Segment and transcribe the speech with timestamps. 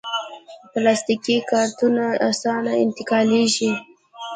[0.71, 3.71] پلاستيکي کارتنونه اسانه انتقالېږي.